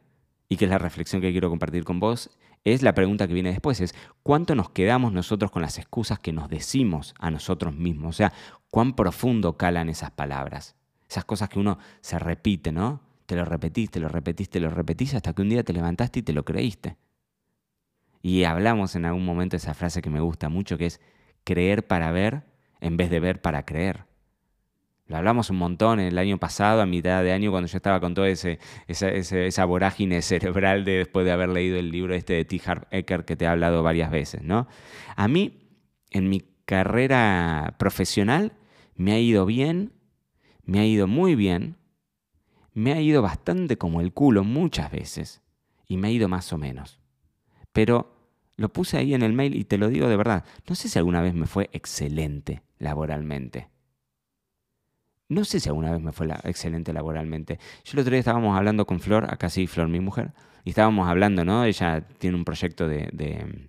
y 0.49 0.57
que 0.57 0.67
es 0.67 0.71
la 0.71 0.79
reflexión 0.79 1.23
que 1.23 1.33
quiero 1.33 1.49
compartir 1.49 1.85
con 1.85 2.01
vos, 2.01 2.31
es 2.65 2.83
la 2.83 2.95
pregunta 2.95 3.27
que 3.27 3.35
viene 3.35 3.51
después, 3.51 3.81
es 3.81 3.95
¿cuánto 4.23 4.55
nos 4.55 4.71
quedamos 4.71 5.13
nosotros 5.13 5.51
con 5.51 5.63
las 5.63 5.79
excusas 5.79 6.19
que 6.19 6.33
nos 6.33 6.49
decimos 6.49 7.15
a 7.19 7.31
nosotros 7.31 7.75
mismos? 7.75 8.11
O 8.11 8.17
sea, 8.17 8.33
¿cuán 8.71 8.95
profundo 8.95 9.57
calan 9.57 9.89
esas 9.89 10.11
palabras? 10.11 10.77
Esas 11.09 11.25
cosas 11.25 11.49
que 11.49 11.59
uno 11.59 11.79
se 12.01 12.19
repite, 12.19 12.71
¿no? 12.71 13.01
Te 13.27 13.37
lo 13.37 13.45
repetís, 13.45 13.91
te 13.91 14.01
lo 14.01 14.09
repetís, 14.09 14.51
te 14.51 14.61
lo 14.61 14.71
repetís 14.71 15.15
hasta 15.15 15.33
que 15.33 15.43
un 15.43 15.49
día 15.49 15.65
te 15.65 15.73
levantaste 15.73 16.19
y 16.19 16.23
te 16.23 16.33
lo 16.33 16.45
creíste. 16.45 16.97
Y 18.23 18.45
hablamos 18.45 18.95
en 18.97 19.07
algún 19.07 19.25
momento 19.25 19.55
de 19.55 19.59
esa 19.59 19.75
frase 19.75 20.03
que 20.03 20.11
me 20.11 20.21
gusta 20.21 20.49
mucho, 20.49 20.77
que 20.77 20.87
es 20.87 21.01
creer 21.45 21.87
para 21.87 22.13
ver 22.13 22.45
en 22.81 22.97
vez 22.97 23.11
de 23.11 23.21
ver 23.21 23.41
para 23.41 23.65
creer. 23.65 24.10
Lo 25.11 25.17
hablamos 25.17 25.51
un 25.51 25.57
montón 25.57 25.99
el 25.99 26.17
año 26.19 26.39
pasado, 26.39 26.81
a 26.81 26.87
mitad 26.87 27.25
de 27.25 27.33
año, 27.33 27.51
cuando 27.51 27.67
yo 27.67 27.77
estaba 27.77 27.99
con 27.99 28.15
toda 28.15 28.29
ese, 28.29 28.61
esa, 28.87 29.65
vorágine 29.65 30.23
cerebral 30.23 30.85
de, 30.85 30.99
después 30.99 31.27
de 31.27 31.33
haber 31.33 31.49
leído 31.49 31.81
el 31.81 31.91
libro 31.91 32.15
este 32.15 32.35
de 32.35 32.45
T. 32.45 32.63
Harv 32.65 32.87
Eker 32.93 33.25
que 33.25 33.35
te 33.35 33.45
he 33.45 33.49
hablado 33.49 33.83
varias 33.83 34.13
veces. 34.13 34.45
¿no? 34.45 34.69
A 35.17 35.27
mí, 35.27 35.69
en 36.13 36.29
mi 36.29 36.45
carrera 36.65 37.75
profesional, 37.77 38.53
me 38.95 39.11
ha 39.11 39.19
ido 39.19 39.47
bien, 39.47 39.95
me 40.63 40.79
ha 40.79 40.87
ido 40.87 41.09
muy 41.09 41.35
bien, 41.35 41.75
me 42.73 42.93
ha 42.93 43.01
ido 43.01 43.21
bastante 43.21 43.79
como 43.79 44.01
el 44.01 44.13
culo 44.13 44.45
muchas 44.45 44.93
veces 44.93 45.43
y 45.89 45.97
me 45.97 46.07
ha 46.07 46.13
ido 46.13 46.29
más 46.29 46.53
o 46.53 46.57
menos. 46.57 47.01
Pero 47.73 48.15
lo 48.55 48.73
puse 48.73 48.97
ahí 48.97 49.13
en 49.15 49.23
el 49.23 49.33
mail 49.33 49.57
y 49.57 49.65
te 49.65 49.77
lo 49.77 49.89
digo 49.89 50.07
de 50.07 50.17
verdad, 50.17 50.45
no 50.69 50.77
sé 50.77 50.89
si 50.89 51.01
alguna 51.01 51.21
vez 51.21 51.35
me 51.35 51.47
fue 51.47 51.69
excelente 51.73 52.63
laboralmente. 52.79 53.71
No 55.31 55.45
sé 55.45 55.61
si 55.61 55.69
alguna 55.69 55.93
vez 55.93 56.01
me 56.01 56.11
fue 56.11 56.27
excelente 56.43 56.93
laboralmente. 56.93 57.61
Yo 57.85 57.93
el 57.93 58.01
otro 58.01 58.11
día 58.11 58.19
estábamos 58.19 58.59
hablando 58.59 58.85
con 58.85 58.99
Flor, 58.99 59.33
acá 59.33 59.49
sí, 59.49 59.69
Flor, 59.69 59.87
mi 59.87 60.01
mujer, 60.01 60.33
y 60.65 60.71
estábamos 60.71 61.09
hablando, 61.09 61.45
¿no? 61.45 61.63
Ella 61.63 62.01
tiene 62.19 62.37
un 62.37 62.45
proyecto 62.45 62.89
de, 62.89 63.09
de, 63.13 63.69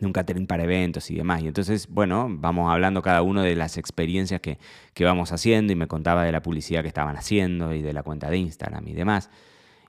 un 0.00 0.12
catering 0.12 0.46
para 0.46 0.62
eventos 0.62 1.10
y 1.10 1.16
demás. 1.16 1.42
Y 1.42 1.48
entonces, 1.48 1.88
bueno, 1.88 2.28
vamos 2.30 2.70
hablando 2.72 3.02
cada 3.02 3.22
uno 3.22 3.42
de 3.42 3.56
las 3.56 3.76
experiencias 3.76 4.40
que, 4.40 4.58
que 4.94 5.04
vamos 5.04 5.32
haciendo 5.32 5.72
y 5.72 5.76
me 5.76 5.88
contaba 5.88 6.22
de 6.22 6.30
la 6.30 6.42
publicidad 6.42 6.82
que 6.82 6.88
estaban 6.88 7.16
haciendo 7.16 7.74
y 7.74 7.82
de 7.82 7.92
la 7.92 8.04
cuenta 8.04 8.30
de 8.30 8.36
Instagram 8.38 8.86
y 8.86 8.92
demás. 8.92 9.30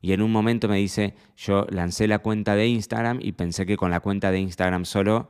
Y 0.02 0.14
en 0.14 0.24
un 0.24 0.32
momento 0.32 0.68
me 0.68 0.78
dice, 0.78 1.14
yo 1.38 1.68
lancé 1.70 2.08
la 2.08 2.18
cuenta 2.18 2.56
de 2.56 2.66
Instagram 2.68 3.20
y 3.22 3.34
pensé 3.34 3.68
que 3.68 3.78
con 3.78 3.92
la 3.92 4.00
cuenta 4.00 4.32
de 4.32 4.40
Instagram 4.40 4.86
solo 4.86 5.30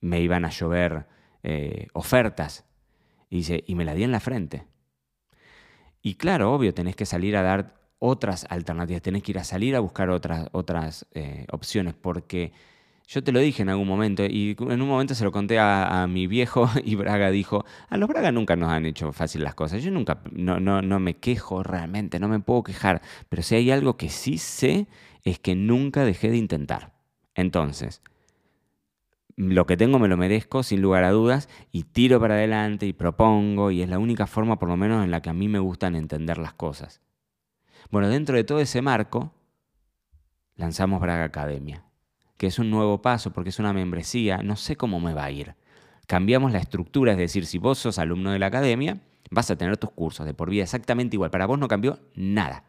me 0.00 0.22
iban 0.22 0.46
a 0.46 0.48
llover 0.48 1.06
eh, 1.42 1.88
ofertas. 1.92 2.64
Y 3.28 3.36
dice, 3.36 3.62
y 3.66 3.74
me 3.74 3.84
la 3.84 3.92
di 3.92 4.02
en 4.02 4.12
la 4.12 4.20
frente. 4.20 4.64
Y 6.06 6.14
claro, 6.14 6.54
obvio, 6.54 6.72
tenés 6.72 6.94
que 6.94 7.04
salir 7.04 7.36
a 7.36 7.42
dar 7.42 7.74
otras 7.98 8.46
alternativas, 8.48 9.02
tenés 9.02 9.24
que 9.24 9.32
ir 9.32 9.40
a 9.40 9.42
salir 9.42 9.74
a 9.74 9.80
buscar 9.80 10.08
otras, 10.08 10.48
otras 10.52 11.04
eh, 11.14 11.48
opciones, 11.50 11.94
porque 12.00 12.52
yo 13.08 13.24
te 13.24 13.32
lo 13.32 13.40
dije 13.40 13.62
en 13.62 13.70
algún 13.70 13.88
momento, 13.88 14.24
y 14.24 14.54
en 14.56 14.82
un 14.82 14.86
momento 14.86 15.16
se 15.16 15.24
lo 15.24 15.32
conté 15.32 15.58
a, 15.58 16.06
mi 16.08 16.28
viejo, 16.28 16.70
y 16.84 16.94
Braga 16.94 17.32
dijo, 17.32 17.64
a 17.88 17.96
los 17.96 18.08
Braga 18.08 18.30
nunca 18.30 18.54
nos 18.54 18.70
han 18.70 18.86
hecho 18.86 19.10
fácil 19.12 19.42
las 19.42 19.56
cosas, 19.56 19.82
yo 19.82 19.90
nunca, 19.90 20.20
no, 20.30 20.60
no, 20.60 20.80
no 20.80 21.00
me 21.00 21.16
quejo 21.16 21.64
realmente, 21.64 22.20
no 22.20 22.28
me 22.28 22.38
puedo 22.38 22.62
quejar, 22.62 23.02
pero 23.28 23.42
si 23.42 23.56
hay 23.56 23.72
algo 23.72 23.96
que 23.96 24.08
sí 24.08 24.38
sé, 24.38 24.86
es 25.24 25.40
que 25.40 25.56
nunca 25.56 26.04
dejé 26.04 26.30
de 26.30 26.36
intentar. 26.36 26.92
Entonces, 27.34 28.00
lo 29.36 29.66
que 29.66 29.76
tengo 29.76 29.98
me 29.98 30.08
lo 30.08 30.16
merezco 30.16 30.62
sin 30.62 30.80
lugar 30.80 31.04
a 31.04 31.10
dudas 31.10 31.48
y 31.70 31.84
tiro 31.84 32.18
para 32.18 32.34
adelante 32.34 32.86
y 32.86 32.94
propongo 32.94 33.70
y 33.70 33.82
es 33.82 33.88
la 33.88 33.98
única 33.98 34.26
forma 34.26 34.58
por 34.58 34.68
lo 34.68 34.78
menos 34.78 35.04
en 35.04 35.10
la 35.10 35.20
que 35.20 35.28
a 35.28 35.34
mí 35.34 35.46
me 35.46 35.58
gustan 35.58 35.94
entender 35.94 36.38
las 36.38 36.54
cosas. 36.54 37.02
Bueno, 37.90 38.08
dentro 38.08 38.36
de 38.36 38.44
todo 38.44 38.60
ese 38.60 38.80
marco 38.80 39.32
lanzamos 40.56 41.00
Braga 41.00 41.24
Academia, 41.24 41.84
que 42.38 42.46
es 42.46 42.58
un 42.58 42.70
nuevo 42.70 43.02
paso 43.02 43.32
porque 43.32 43.50
es 43.50 43.58
una 43.58 43.74
membresía, 43.74 44.38
no 44.38 44.56
sé 44.56 44.76
cómo 44.76 45.00
me 45.00 45.12
va 45.12 45.24
a 45.24 45.30
ir. 45.30 45.54
Cambiamos 46.06 46.52
la 46.52 46.58
estructura, 46.58 47.12
es 47.12 47.18
decir, 47.18 47.46
si 47.46 47.58
vos 47.58 47.78
sos 47.78 47.98
alumno 47.98 48.30
de 48.30 48.38
la 48.38 48.46
academia, 48.46 49.02
vas 49.30 49.50
a 49.50 49.56
tener 49.56 49.76
tus 49.76 49.90
cursos 49.90 50.24
de 50.24 50.34
por 50.34 50.48
vida 50.48 50.62
exactamente 50.62 51.16
igual. 51.16 51.30
Para 51.30 51.46
vos 51.46 51.58
no 51.58 51.68
cambió 51.68 51.98
nada. 52.14 52.64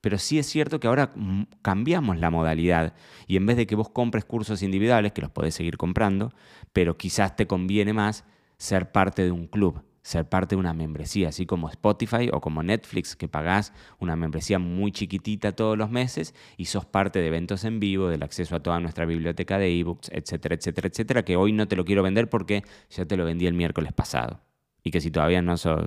Pero 0.00 0.18
sí 0.18 0.38
es 0.38 0.46
cierto 0.46 0.80
que 0.80 0.86
ahora 0.86 1.12
mm, 1.14 1.42
cambiamos 1.62 2.18
la 2.18 2.30
modalidad 2.30 2.94
y 3.26 3.36
en 3.36 3.46
vez 3.46 3.56
de 3.56 3.66
que 3.66 3.74
vos 3.74 3.88
compres 3.88 4.24
cursos 4.24 4.62
individuales, 4.62 5.12
que 5.12 5.22
los 5.22 5.30
podés 5.30 5.54
seguir 5.54 5.76
comprando, 5.76 6.32
pero 6.72 6.96
quizás 6.96 7.36
te 7.36 7.46
conviene 7.46 7.92
más 7.92 8.24
ser 8.58 8.92
parte 8.92 9.22
de 9.22 9.30
un 9.30 9.46
club, 9.46 9.82
ser 10.02 10.28
parte 10.28 10.54
de 10.54 10.60
una 10.60 10.72
membresía, 10.72 11.30
así 11.30 11.46
como 11.46 11.68
Spotify 11.68 12.30
o 12.32 12.40
como 12.40 12.62
Netflix, 12.62 13.16
que 13.16 13.26
pagás 13.26 13.72
una 13.98 14.14
membresía 14.14 14.58
muy 14.60 14.92
chiquitita 14.92 15.50
todos 15.52 15.76
los 15.76 15.90
meses 15.90 16.32
y 16.56 16.66
sos 16.66 16.86
parte 16.86 17.18
de 17.18 17.26
eventos 17.26 17.64
en 17.64 17.80
vivo, 17.80 18.08
del 18.08 18.22
acceso 18.22 18.54
a 18.54 18.60
toda 18.60 18.78
nuestra 18.78 19.04
biblioteca 19.04 19.58
de 19.58 19.76
ebooks, 19.80 20.10
etcétera, 20.12 20.54
etcétera, 20.54 20.88
etcétera, 20.88 21.24
que 21.24 21.36
hoy 21.36 21.52
no 21.52 21.66
te 21.66 21.74
lo 21.74 21.84
quiero 21.84 22.04
vender 22.04 22.30
porque 22.30 22.62
ya 22.88 23.04
te 23.04 23.16
lo 23.16 23.24
vendí 23.24 23.46
el 23.46 23.54
miércoles 23.54 23.92
pasado. 23.92 24.40
Y 24.84 24.92
que 24.92 25.00
si 25.00 25.10
todavía 25.10 25.42
no 25.42 25.56
sos, 25.56 25.84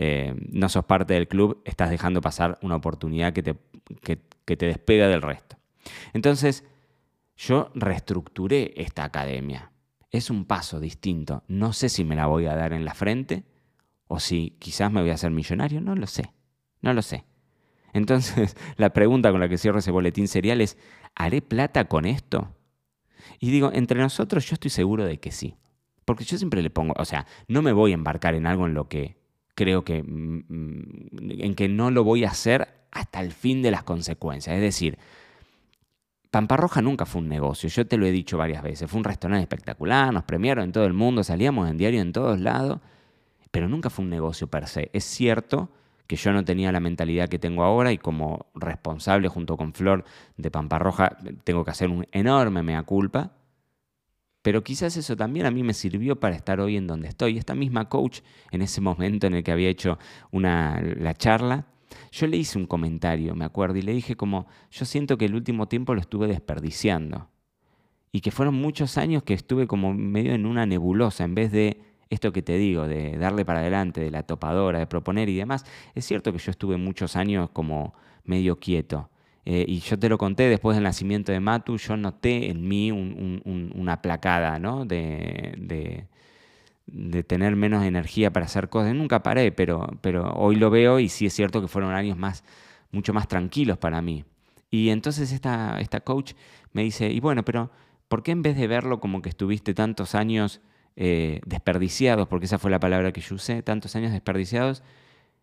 eh, 0.00 0.34
no 0.50 0.68
sos 0.68 0.84
parte 0.84 1.14
del 1.14 1.26
club, 1.26 1.60
estás 1.64 1.90
dejando 1.90 2.20
pasar 2.20 2.58
una 2.62 2.76
oportunidad 2.76 3.32
que 3.32 3.42
te, 3.42 3.56
que 4.00 4.56
te 4.56 4.66
despega 4.66 5.08
del 5.08 5.22
resto. 5.22 5.56
Entonces, 6.12 6.64
yo 7.36 7.70
reestructuré 7.74 8.72
esta 8.76 9.04
academia 9.04 9.72
es 10.10 10.30
un 10.30 10.44
paso 10.44 10.80
distinto. 10.80 11.44
No 11.48 11.72
sé 11.72 11.88
si 11.88 12.04
me 12.04 12.16
la 12.16 12.26
voy 12.26 12.46
a 12.46 12.56
dar 12.56 12.72
en 12.72 12.84
la 12.84 12.94
frente 12.94 13.44
o 14.06 14.20
si 14.20 14.56
quizás 14.58 14.90
me 14.90 15.00
voy 15.00 15.10
a 15.10 15.14
hacer 15.14 15.30
millonario, 15.30 15.80
no 15.80 15.94
lo 15.94 16.06
sé, 16.06 16.32
no 16.80 16.94
lo 16.94 17.02
sé. 17.02 17.24
Entonces, 17.92 18.56
la 18.76 18.92
pregunta 18.92 19.30
con 19.30 19.40
la 19.40 19.48
que 19.48 19.58
cierro 19.58 19.78
ese 19.78 19.90
boletín 19.90 20.28
serial 20.28 20.60
es, 20.60 20.78
¿haré 21.14 21.42
plata 21.42 21.88
con 21.88 22.06
esto? 22.06 22.54
Y 23.38 23.50
digo, 23.50 23.70
entre 23.72 24.00
nosotros 24.00 24.48
yo 24.48 24.54
estoy 24.54 24.70
seguro 24.70 25.04
de 25.04 25.20
que 25.20 25.30
sí. 25.30 25.56
Porque 26.04 26.24
yo 26.24 26.38
siempre 26.38 26.62
le 26.62 26.70
pongo, 26.70 26.94
o 26.96 27.04
sea, 27.04 27.26
no 27.48 27.60
me 27.60 27.72
voy 27.72 27.90
a 27.90 27.94
embarcar 27.94 28.34
en 28.34 28.46
algo 28.46 28.66
en 28.66 28.72
lo 28.72 28.88
que 28.88 29.17
creo 29.58 29.82
que, 29.82 30.04
mm, 30.04 30.44
mm, 30.48 31.42
en 31.42 31.54
que 31.56 31.68
no 31.68 31.90
lo 31.90 32.04
voy 32.04 32.24
a 32.24 32.28
hacer 32.28 32.68
hasta 32.92 33.20
el 33.20 33.32
fin 33.32 33.60
de 33.60 33.72
las 33.72 33.82
consecuencias. 33.82 34.54
Es 34.54 34.62
decir, 34.62 34.96
Pamparroja 36.30 36.80
nunca 36.80 37.06
fue 37.06 37.22
un 37.22 37.28
negocio, 37.28 37.68
yo 37.68 37.84
te 37.84 37.96
lo 37.96 38.06
he 38.06 38.12
dicho 38.12 38.38
varias 38.38 38.62
veces, 38.62 38.88
fue 38.88 38.98
un 38.98 39.04
restaurante 39.04 39.42
espectacular, 39.42 40.14
nos 40.14 40.22
premiaron 40.22 40.62
en 40.62 40.72
todo 40.72 40.84
el 40.84 40.92
mundo, 40.92 41.24
salíamos 41.24 41.68
en 41.68 41.76
diario 41.76 42.00
en 42.00 42.12
todos 42.12 42.38
lados, 42.38 42.78
pero 43.50 43.68
nunca 43.68 43.90
fue 43.90 44.04
un 44.04 44.10
negocio 44.10 44.46
per 44.46 44.68
se. 44.68 44.90
Es 44.92 45.02
cierto 45.02 45.70
que 46.06 46.14
yo 46.14 46.32
no 46.32 46.44
tenía 46.44 46.70
la 46.70 46.78
mentalidad 46.78 47.28
que 47.28 47.40
tengo 47.40 47.64
ahora 47.64 47.90
y 47.90 47.98
como 47.98 48.46
responsable 48.54 49.26
junto 49.26 49.56
con 49.56 49.72
Flor 49.72 50.04
de 50.36 50.52
Pamparroja 50.52 51.16
tengo 51.42 51.64
que 51.64 51.72
hacer 51.72 51.88
un 51.90 52.06
enorme 52.12 52.62
mea 52.62 52.84
culpa, 52.84 53.32
pero 54.48 54.64
quizás 54.64 54.96
eso 54.96 55.14
también 55.14 55.44
a 55.44 55.50
mí 55.50 55.62
me 55.62 55.74
sirvió 55.74 56.18
para 56.18 56.34
estar 56.34 56.58
hoy 56.58 56.78
en 56.78 56.86
donde 56.86 57.08
estoy. 57.08 57.36
Esta 57.36 57.54
misma 57.54 57.90
coach, 57.90 58.20
en 58.50 58.62
ese 58.62 58.80
momento 58.80 59.26
en 59.26 59.34
el 59.34 59.44
que 59.44 59.52
había 59.52 59.68
hecho 59.68 59.98
una, 60.30 60.80
la 60.80 61.12
charla, 61.12 61.66
yo 62.10 62.26
le 62.26 62.38
hice 62.38 62.56
un 62.56 62.64
comentario, 62.64 63.34
me 63.34 63.44
acuerdo, 63.44 63.76
y 63.76 63.82
le 63.82 63.92
dije 63.92 64.16
como, 64.16 64.46
yo 64.70 64.86
siento 64.86 65.18
que 65.18 65.26
el 65.26 65.34
último 65.34 65.68
tiempo 65.68 65.94
lo 65.94 66.00
estuve 66.00 66.28
desperdiciando. 66.28 67.28
Y 68.10 68.22
que 68.22 68.30
fueron 68.30 68.54
muchos 68.54 68.96
años 68.96 69.22
que 69.22 69.34
estuve 69.34 69.66
como 69.66 69.92
medio 69.92 70.32
en 70.32 70.46
una 70.46 70.64
nebulosa, 70.64 71.24
en 71.24 71.34
vez 71.34 71.52
de 71.52 71.82
esto 72.08 72.32
que 72.32 72.40
te 72.40 72.56
digo, 72.56 72.88
de 72.88 73.18
darle 73.18 73.44
para 73.44 73.60
adelante, 73.60 74.00
de 74.00 74.10
la 74.10 74.22
topadora, 74.22 74.78
de 74.78 74.86
proponer 74.86 75.28
y 75.28 75.36
demás. 75.36 75.66
Es 75.94 76.06
cierto 76.06 76.32
que 76.32 76.38
yo 76.38 76.50
estuve 76.50 76.78
muchos 76.78 77.16
años 77.16 77.50
como 77.50 77.92
medio 78.24 78.58
quieto. 78.58 79.10
Eh, 79.50 79.64
y 79.66 79.78
yo 79.80 79.98
te 79.98 80.10
lo 80.10 80.18
conté 80.18 80.42
después 80.42 80.76
del 80.76 80.84
nacimiento 80.84 81.32
de 81.32 81.40
Matu, 81.40 81.78
yo 81.78 81.96
noté 81.96 82.50
en 82.50 82.68
mí 82.68 82.92
una 82.92 84.02
placada 84.02 84.58
¿no? 84.58 84.84
de, 84.84 86.06
de 86.84 87.22
tener 87.22 87.56
menos 87.56 87.82
energía 87.82 88.30
para 88.30 88.44
hacer 88.44 88.68
cosas. 88.68 88.94
Nunca 88.94 89.22
paré, 89.22 89.50
pero, 89.50 89.88
pero 90.02 90.34
hoy 90.34 90.56
lo 90.56 90.68
veo 90.68 91.00
y 91.00 91.08
sí 91.08 91.24
es 91.24 91.32
cierto 91.32 91.62
que 91.62 91.68
fueron 91.68 91.94
años 91.94 92.18
más, 92.18 92.44
mucho 92.92 93.14
más 93.14 93.26
tranquilos 93.26 93.78
para 93.78 94.02
mí. 94.02 94.26
Y 94.70 94.90
entonces 94.90 95.32
esta, 95.32 95.80
esta 95.80 96.00
coach 96.00 96.34
me 96.74 96.82
dice, 96.82 97.10
y 97.10 97.18
bueno, 97.20 97.42
pero 97.42 97.70
¿por 98.08 98.22
qué 98.22 98.32
en 98.32 98.42
vez 98.42 98.54
de 98.54 98.66
verlo 98.66 99.00
como 99.00 99.22
que 99.22 99.30
estuviste 99.30 99.72
tantos 99.72 100.14
años 100.14 100.60
eh, 100.94 101.40
desperdiciados, 101.46 102.28
porque 102.28 102.44
esa 102.44 102.58
fue 102.58 102.70
la 102.70 102.80
palabra 102.80 103.12
que 103.12 103.22
yo 103.22 103.36
usé, 103.36 103.62
tantos 103.62 103.96
años 103.96 104.12
desperdiciados, 104.12 104.82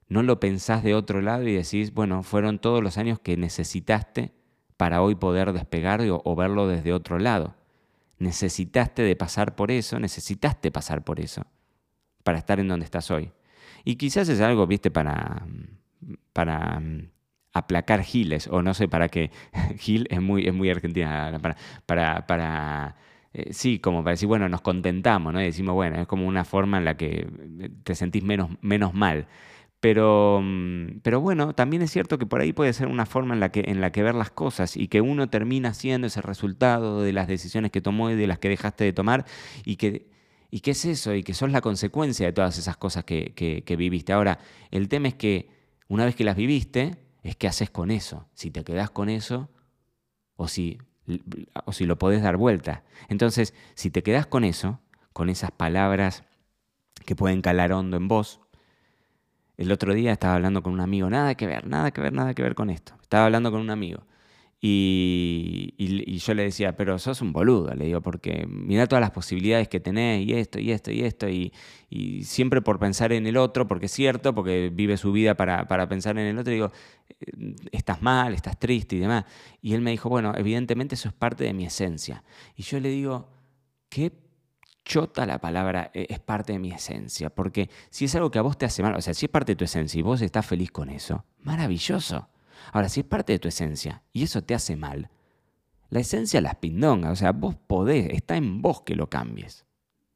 no 0.07 0.23
lo 0.23 0.39
pensás 0.39 0.83
de 0.83 0.93
otro 0.93 1.21
lado 1.21 1.47
y 1.47 1.53
decís, 1.53 1.93
bueno, 1.93 2.23
fueron 2.23 2.59
todos 2.59 2.83
los 2.83 2.97
años 2.97 3.19
que 3.19 3.37
necesitaste 3.37 4.33
para 4.77 5.01
hoy 5.01 5.15
poder 5.15 5.53
despegar 5.53 6.01
o 6.09 6.35
verlo 6.35 6.67
desde 6.67 6.93
otro 6.93 7.19
lado? 7.19 7.55
necesitaste 8.19 9.01
de 9.03 9.15
pasar 9.15 9.55
por 9.55 9.71
eso, 9.71 9.99
necesitaste 9.99 10.71
pasar 10.71 11.03
por 11.03 11.19
eso 11.19 11.45
para 12.23 12.37
estar 12.37 12.59
en 12.59 12.67
donde 12.67 12.85
estás 12.85 13.11
hoy. 13.11 13.31
Y 13.83 13.97
quizás 13.97 14.29
es 14.29 14.41
algo, 14.41 14.65
viste, 14.65 14.89
para, 14.89 15.45
para 16.33 16.81
aplacar 17.53 18.01
giles, 18.01 18.47
o 18.47 18.61
no 18.61 18.73
sé, 18.73 18.87
para 18.87 19.09
qué. 19.09 19.31
Gil 19.77 20.07
es 20.09 20.21
muy, 20.21 20.47
es 20.47 20.53
muy 20.53 20.69
argentina, 20.69 21.37
para, 21.39 21.55
para, 21.85 22.25
para 22.25 22.95
eh, 23.33 23.53
sí, 23.53 23.79
como 23.79 24.03
para 24.03 24.11
decir, 24.13 24.27
bueno, 24.27 24.49
nos 24.49 24.61
contentamos, 24.61 25.33
¿no? 25.33 25.41
Y 25.41 25.45
decimos, 25.45 25.75
bueno, 25.75 26.01
es 26.01 26.07
como 26.07 26.25
una 26.25 26.45
forma 26.45 26.79
en 26.79 26.85
la 26.85 26.97
que 26.97 27.27
te 27.83 27.93
sentís 27.93 28.23
menos, 28.23 28.49
menos 28.61 28.93
mal. 28.93 29.27
Pero, 29.85 30.41
mm, 30.41 31.01
pero 31.03 31.21
bueno, 31.21 31.53
también 31.53 31.83
es 31.83 31.91
cierto 31.91 32.17
que 32.17 32.25
por 32.25 32.41
ahí 32.41 32.53
puede 32.53 32.73
ser 32.73 32.87
una 32.87 33.05
forma 33.05 33.35
en 33.35 33.39
la, 33.39 33.51
que, 33.51 33.65
en 33.67 33.81
la 33.81 33.91
que 33.91 34.01
ver 34.01 34.15
las 34.15 34.31
cosas 34.31 34.77
y 34.77 34.87
que 34.87 34.99
uno 34.99 35.29
termina 35.29 35.75
siendo 35.75 36.07
ese 36.07 36.23
resultado 36.23 37.03
de 37.03 37.13
las 37.13 37.27
decisiones 37.27 37.69
que 37.69 37.81
tomó 37.81 38.09
y 38.09 38.15
de 38.15 38.25
las 38.25 38.39
que 38.39 38.49
dejaste 38.49 38.83
de 38.83 38.93
tomar 38.93 39.25
y 39.63 39.75
que, 39.75 40.09
y 40.49 40.67
es 40.67 40.85
eso 40.85 41.13
y 41.13 41.21
que 41.21 41.35
sos 41.35 41.51
la 41.51 41.61
consecuencia 41.61 42.25
de 42.25 42.33
todas 42.33 42.57
esas 42.57 42.77
cosas 42.77 43.03
que, 43.03 43.33
que, 43.35 43.75
viviste. 43.75 44.11
Ahora, 44.11 44.39
el 44.71 44.89
tema 44.89 45.09
es 45.09 45.13
que 45.13 45.49
una 45.87 46.05
vez 46.05 46.15
que 46.15 46.23
las 46.23 46.35
viviste, 46.35 46.97
es 47.21 47.35
qué 47.35 47.47
haces 47.47 47.69
con 47.69 47.91
eso, 47.91 48.27
si 48.33 48.49
te 48.49 48.63
quedás 48.63 48.89
con 48.89 49.07
eso 49.07 49.51
o 50.35 50.47
si, 50.47 50.79
o 51.63 51.73
si 51.73 51.85
lo 51.85 51.99
podés 51.99 52.23
dar 52.23 52.37
vuelta. 52.37 52.83
Entonces, 53.07 53.53
si 53.75 53.91
te 53.91 54.01
quedás 54.01 54.25
con 54.25 54.45
eso, 54.45 54.79
con 55.13 55.29
esas 55.29 55.51
palabras 55.51 56.23
que 57.05 57.15
pueden 57.15 57.43
calar 57.43 57.71
hondo 57.71 57.97
en 57.97 58.07
vos, 58.07 58.41
el 59.57 59.71
otro 59.71 59.93
día 59.93 60.11
estaba 60.11 60.35
hablando 60.35 60.61
con 60.61 60.73
un 60.73 60.81
amigo, 60.81 61.09
nada 61.09 61.35
que 61.35 61.47
ver, 61.47 61.67
nada 61.67 61.91
que 61.91 62.01
ver, 62.01 62.13
nada 62.13 62.33
que 62.33 62.41
ver 62.41 62.55
con 62.55 62.69
esto. 62.69 62.93
Estaba 63.01 63.25
hablando 63.25 63.51
con 63.51 63.61
un 63.61 63.69
amigo. 63.69 64.03
Y, 64.67 66.17
yo 66.17 66.33
le 66.33 66.43
decía, 66.43 66.75
pero 66.75 66.97
sos 66.97 67.21
un 67.21 67.31
boludo, 67.31 67.73
le 67.75 67.85
digo, 67.85 68.01
porque 68.01 68.47
mira 68.47 68.87
todas 68.87 69.01
las 69.01 69.11
posibilidades 69.11 69.67
que 69.67 69.79
tenés 69.79 70.25
y 70.25 70.33
esto, 70.33 70.59
y 70.59 70.71
esto, 70.71 70.91
y 70.91 71.01
esto, 71.03 71.29
y, 71.29 71.51
siempre 72.23 72.61
por 72.61 72.79
pensar 72.79 73.13
en 73.13 73.27
el 73.27 73.37
otro, 73.37 73.67
porque 73.67 73.85
es 73.85 73.91
cierto, 73.91 74.33
porque 74.33 74.71
vive 74.73 74.97
su 74.97 75.11
vida 75.11 75.35
para, 75.35 75.87
pensar 75.87 76.17
en 76.17 76.25
el 76.25 76.39
otro, 76.39 76.51
digo, 76.51 76.71
eh, 77.19 77.55
estás 77.71 78.01
mal, 78.01 78.33
estás 78.33 78.59
triste 78.59 78.95
y 78.95 78.99
demás. 78.99 79.25
Y 79.61 79.73
él 79.75 79.81
me 79.81 79.91
dijo, 79.91 80.09
bueno, 80.09 80.33
evidentemente 80.35 80.95
eso 80.95 81.09
es 81.09 81.13
parte 81.13 81.43
de 81.43 81.53
mi 81.53 81.65
esencia. 81.65 82.23
Y 82.55 82.63
yo 82.63 82.79
le 82.79 82.89
digo, 82.89 83.29
¿qué 83.89 84.11
chota 84.85 85.25
la 85.25 85.39
palabra 85.39 85.91
eh, 85.93 86.05
es 86.09 86.19
parte 86.19 86.53
de 86.53 86.59
mi 86.59 86.71
esencia, 86.71 87.29
porque 87.29 87.69
si 87.89 88.05
es 88.05 88.15
algo 88.15 88.31
que 88.31 88.39
a 88.39 88.43
vos 88.43 88.57
te 88.57 88.65
hace 88.65 88.81
mal, 88.83 88.95
o 88.95 89.01
sea, 89.01 89.13
si 89.13 89.25
es 89.25 89.31
parte 89.31 89.51
de 89.53 89.55
tu 89.57 89.65
esencia 89.65 89.99
y 89.99 90.03
vos 90.03 90.21
estás 90.21 90.45
feliz 90.45 90.71
con 90.71 90.89
eso, 90.89 91.25
maravilloso. 91.41 92.29
Ahora, 92.71 92.87
si 92.87 93.01
es 93.01 93.05
parte 93.05 93.33
de 93.33 93.39
tu 93.39 93.47
esencia 93.47 94.03
y 94.13 94.23
eso 94.23 94.43
te 94.43 94.53
hace 94.53 94.75
mal, 94.75 95.09
la 95.89 95.99
esencia 95.99 96.39
la 96.39 96.59
pindonga, 96.61 97.11
o 97.11 97.15
sea, 97.15 97.31
vos 97.31 97.55
podés, 97.55 98.13
está 98.13 98.37
en 98.37 98.61
vos 98.61 98.81
que 98.83 98.95
lo 98.95 99.09
cambies. 99.09 99.65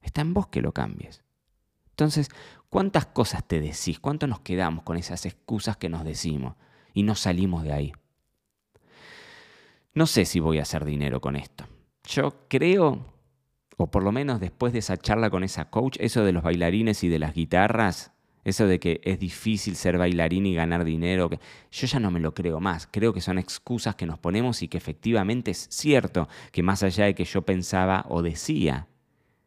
Está 0.01 0.21
en 0.21 0.33
vos 0.33 0.47
que 0.47 0.61
lo 0.61 0.71
cambies. 0.71 1.23
Entonces, 1.89 2.29
¿cuántas 2.69 3.07
cosas 3.07 3.45
te 3.45 3.59
decís? 3.59 3.99
¿Cuánto 3.99 4.27
nos 4.27 4.39
quedamos 4.39 4.83
con 4.83 4.97
esas 4.97 5.25
excusas 5.25 5.77
que 5.77 5.89
nos 5.89 6.05
decimos 6.05 6.55
y 6.93 7.03
no 7.03 7.15
salimos 7.15 7.63
de 7.63 7.73
ahí? 7.73 7.93
No 9.93 10.05
sé 10.05 10.25
si 10.25 10.39
voy 10.39 10.59
a 10.59 10.61
hacer 10.61 10.85
dinero 10.85 11.19
con 11.19 11.35
esto. 11.35 11.65
Yo 12.05 12.47
creo 12.47 13.18
o 13.81 13.87
por 13.87 14.03
lo 14.03 14.11
menos 14.11 14.41
después 14.41 14.73
de 14.73 14.79
esa 14.79 14.97
charla 14.97 15.29
con 15.29 15.45
esa 15.45 15.69
coach, 15.69 15.95
eso 16.01 16.25
de 16.25 16.33
los 16.33 16.43
bailarines 16.43 17.01
y 17.05 17.07
de 17.07 17.17
las 17.17 17.33
guitarras, 17.33 18.11
eso 18.43 18.67
de 18.67 18.77
que 18.77 18.99
es 19.05 19.19
difícil 19.19 19.77
ser 19.77 19.97
bailarín 19.97 20.45
y 20.45 20.53
ganar 20.53 20.83
dinero, 20.83 21.29
yo 21.71 21.87
ya 21.87 21.99
no 22.01 22.11
me 22.11 22.19
lo 22.19 22.33
creo 22.33 22.59
más. 22.59 22.89
Creo 22.91 23.13
que 23.13 23.21
son 23.21 23.37
excusas 23.39 23.95
que 23.95 24.05
nos 24.05 24.19
ponemos 24.19 24.61
y 24.63 24.67
que 24.67 24.77
efectivamente 24.77 25.51
es 25.51 25.69
cierto 25.71 26.27
que 26.51 26.61
más 26.61 26.83
allá 26.83 27.05
de 27.05 27.15
que 27.15 27.23
yo 27.23 27.43
pensaba 27.43 28.05
o 28.09 28.21
decía 28.21 28.87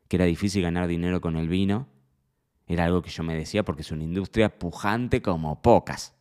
que 0.08 0.16
era 0.16 0.24
difícil 0.24 0.62
ganar 0.62 0.88
dinero 0.88 1.20
con 1.20 1.36
el 1.36 1.50
vino, 1.50 1.88
era 2.66 2.86
algo 2.86 3.02
que 3.02 3.10
yo 3.10 3.22
me 3.22 3.34
decía 3.34 3.64
porque 3.64 3.82
es 3.82 3.92
una 3.92 4.04
industria 4.04 4.58
pujante 4.58 5.20
como 5.20 5.60
pocas. 5.60 6.14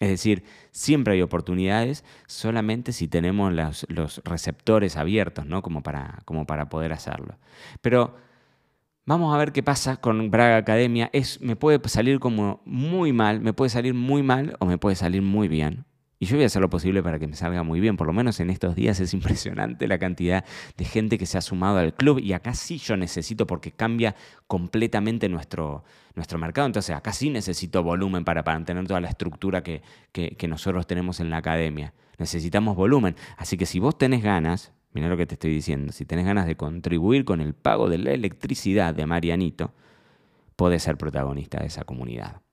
Es 0.00 0.08
decir, 0.08 0.44
siempre 0.70 1.14
hay 1.14 1.22
oportunidades 1.22 2.04
solamente 2.26 2.92
si 2.92 3.08
tenemos 3.08 3.52
los, 3.52 3.86
receptores 4.24 4.96
abiertos, 4.96 5.46
¿no? 5.46 5.62
Como 5.62 5.82
para, 5.82 6.20
como 6.24 6.46
para 6.46 6.68
poder 6.68 6.92
hacerlo. 6.92 7.38
Pero 7.80 8.16
vamos 9.06 9.34
a 9.34 9.38
ver 9.38 9.52
qué 9.52 9.62
pasa 9.62 9.96
con 9.96 10.30
Braga 10.30 10.56
Academia. 10.56 11.10
Es, 11.12 11.40
me 11.40 11.56
puede 11.56 11.80
salir 11.88 12.20
como 12.20 12.60
muy 12.64 13.12
mal, 13.12 13.40
me 13.40 13.52
puede 13.52 13.70
salir 13.70 13.94
muy 13.94 14.22
mal 14.22 14.56
o 14.58 14.66
me 14.66 14.78
puede 14.78 14.96
salir 14.96 15.22
muy 15.22 15.48
bien. 15.48 15.84
Y 16.18 16.26
yo 16.26 16.36
voy 16.36 16.44
a 16.44 16.46
hacer 16.46 16.62
lo 16.62 16.70
posible 16.70 17.02
para 17.02 17.18
que 17.18 17.26
me 17.26 17.34
salga 17.36 17.62
muy 17.62 17.80
bien. 17.80 17.96
Por 17.96 18.06
lo 18.06 18.12
menos 18.12 18.38
en 18.40 18.50
estos 18.50 18.74
días 18.74 19.00
es 19.00 19.12
impresionante 19.14 19.88
la 19.88 19.98
cantidad 19.98 20.44
de 20.76 20.84
gente 20.84 21.18
que 21.18 21.26
se 21.26 21.38
ha 21.38 21.40
sumado 21.40 21.78
al 21.78 21.94
club. 21.94 22.18
Y 22.18 22.32
acá 22.32 22.54
sí 22.54 22.78
yo 22.78 22.96
necesito 22.96 23.46
porque 23.46 23.72
cambia 23.72 24.14
completamente 24.46 25.28
nuestro, 25.28 25.84
nuestro 26.14 26.38
mercado. 26.38 26.66
Entonces 26.66 26.94
acá 26.94 27.12
sí 27.12 27.30
necesito 27.30 27.82
volumen 27.82 28.24
para, 28.24 28.42
mantener 28.42 28.86
toda 28.86 29.00
la 29.00 29.08
estructura 29.08 29.62
que, 29.62 29.82
que 30.12 30.48
nosotros 30.48 30.86
tenemos 30.86 31.20
en 31.20 31.30
la 31.30 31.38
academia. 31.38 31.94
Necesitamos 32.18 32.76
volumen. 32.76 33.16
Así 33.36 33.56
que 33.56 33.66
si 33.66 33.80
vos 33.80 33.98
tenés 33.98 34.22
ganas, 34.22 34.72
mira 34.92 35.08
lo 35.08 35.16
que 35.16 35.26
te 35.26 35.34
estoy 35.34 35.50
diciendo, 35.50 35.92
si 35.92 36.04
tenés 36.04 36.26
ganas 36.26 36.46
de 36.46 36.56
contribuir 36.56 37.24
con 37.24 37.40
el 37.40 37.54
pago 37.54 37.88
de 37.88 37.98
la 37.98 38.12
electricidad 38.12 38.94
de 38.94 39.06
Marianito, 39.06 39.72
podés 40.54 40.84
ser 40.84 40.96
protagonista 40.96 41.58
de 41.58 41.66
esa 41.66 41.82
comunidad 41.82 42.43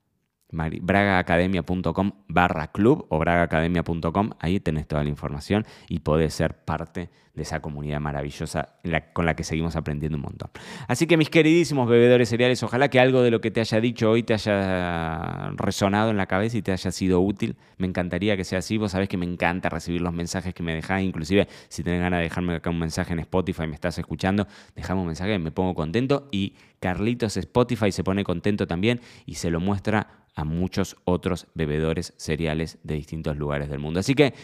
bragaacademia.com 0.52 2.12
barra 2.28 2.68
club 2.68 3.06
o 3.08 3.18
bragaacademia.com, 3.18 4.30
ahí 4.38 4.60
tenés 4.60 4.86
toda 4.86 5.02
la 5.02 5.10
información 5.10 5.64
y 5.88 6.00
podés 6.00 6.34
ser 6.34 6.64
parte 6.64 7.10
de 7.34 7.42
esa 7.42 7.60
comunidad 7.60 7.98
maravillosa 7.98 8.74
con 9.14 9.24
la 9.24 9.34
que 9.34 9.42
seguimos 9.42 9.74
aprendiendo 9.74 10.16
un 10.16 10.22
montón. 10.22 10.50
Así 10.86 11.06
que 11.06 11.16
mis 11.16 11.30
queridísimos 11.30 11.88
bebedores 11.88 12.28
cereales, 12.28 12.62
ojalá 12.62 12.88
que 12.88 13.00
algo 13.00 13.22
de 13.22 13.30
lo 13.30 13.40
que 13.40 13.50
te 13.50 13.60
haya 13.60 13.80
dicho 13.80 14.10
hoy 14.10 14.22
te 14.22 14.34
haya 14.34 15.50
resonado 15.56 16.10
en 16.10 16.18
la 16.18 16.26
cabeza 16.26 16.58
y 16.58 16.62
te 16.62 16.72
haya 16.72 16.90
sido 16.90 17.20
útil. 17.20 17.56
Me 17.78 17.86
encantaría 17.86 18.36
que 18.36 18.44
sea 18.44 18.58
así. 18.58 18.76
Vos 18.76 18.92
sabés 18.92 19.08
que 19.08 19.16
me 19.16 19.24
encanta 19.24 19.70
recibir 19.70 20.02
los 20.02 20.12
mensajes 20.12 20.52
que 20.52 20.62
me 20.62 20.74
dejás, 20.74 21.02
inclusive 21.02 21.48
si 21.68 21.82
tenés 21.82 22.00
ganas 22.00 22.18
de 22.18 22.24
dejarme 22.24 22.54
acá 22.54 22.68
un 22.68 22.78
mensaje 22.78 23.14
en 23.14 23.20
Spotify 23.20 23.66
me 23.66 23.74
estás 23.74 23.98
escuchando, 23.98 24.46
dejame 24.76 25.00
un 25.00 25.06
mensaje, 25.06 25.38
me 25.38 25.50
pongo 25.50 25.74
contento 25.74 26.28
y 26.30 26.54
Carlitos 26.80 27.36
Spotify 27.36 27.92
se 27.92 28.04
pone 28.04 28.24
contento 28.24 28.66
también 28.66 29.00
y 29.24 29.34
se 29.34 29.50
lo 29.50 29.60
muestra 29.60 30.21
a 30.34 30.44
muchos 30.44 30.96
otros 31.04 31.46
bebedores 31.54 32.14
cereales 32.16 32.78
de 32.82 32.94
distintos 32.94 33.36
lugares 33.36 33.68
del 33.68 33.78
mundo. 33.78 34.00
Así 34.00 34.14
que 34.14 34.34